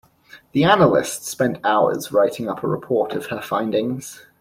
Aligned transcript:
The 0.53 0.63
analyst 0.63 1.25
spent 1.25 1.63
hours 1.63 2.11
writing 2.11 2.49
up 2.49 2.63
a 2.63 2.67
report 2.67 3.13
of 3.13 3.27
her 3.27 3.39
findings. 3.39 4.25